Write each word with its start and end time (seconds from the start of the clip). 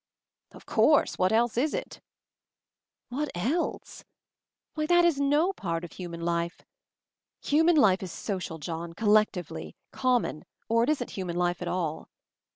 "Of 0.51 0.65
course, 0.65 1.19
what 1.19 1.31
else 1.31 1.59
is 1.59 1.75
it?" 1.75 2.01
"What 3.09 3.29
else! 3.35 4.03
Why, 4.73 4.87
that 4.87 5.05
is 5.05 5.19
no 5.19 5.53
part 5.53 5.83
of 5.83 5.93
hu 5.93 6.09
man 6.09 6.21
lifel 6.21 6.65
Human 7.43 7.75
life 7.75 8.01
is 8.01 8.11
social, 8.11 8.57
John, 8.57 8.93
col 8.93 9.09
lectively, 9.09 9.75
common, 9.91 10.45
or 10.67 10.83
it 10.83 10.89
isn't 10.89 11.11
human 11.11 11.35
life 11.35 11.61
at 11.61 11.67
all. 11.67 12.09